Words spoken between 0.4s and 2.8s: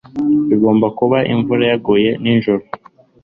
Bigomba kuba imvura yaguye nijoro